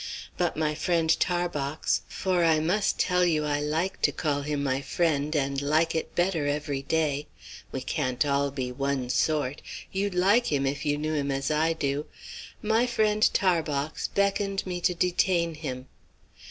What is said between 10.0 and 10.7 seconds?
like him